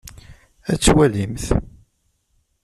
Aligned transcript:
Ad 0.71 0.79
twalimt. 0.83 1.45